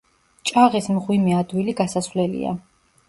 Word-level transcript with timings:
ჭაღის 0.51 0.87
მღვიმე 0.95 1.35
ადვილი 1.43 1.77
გასასვლელია. 1.83 2.57